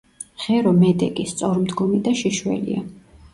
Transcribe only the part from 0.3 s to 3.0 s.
ღერო მედეგი, სწორმდგომი და შიშველია.